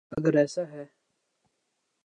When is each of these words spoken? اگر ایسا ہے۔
اگر 0.17 0.33
ایسا 0.37 0.61
ہے۔ 0.71 0.85